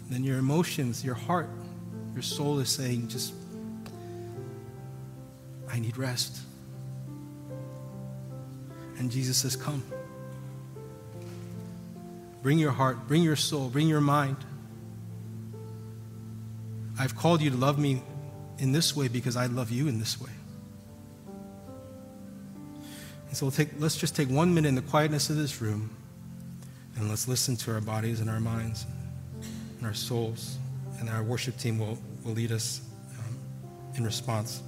[0.00, 1.48] And then your emotions, your heart,
[2.14, 3.32] your soul is saying, just,
[5.70, 6.38] I need rest.
[8.98, 9.82] And Jesus says, Come.
[12.42, 14.36] Bring your heart, bring your soul, bring your mind.
[16.98, 18.02] I've called you to love me
[18.62, 20.30] in this way because I love you in this way.
[23.26, 25.90] And so we'll take, let's just take one minute in the quietness of this room
[26.96, 28.86] and let's listen to our bodies and our minds
[29.78, 30.58] and our souls.
[31.00, 32.82] And our worship team will, will lead us
[33.18, 33.36] um,
[33.96, 34.62] in response.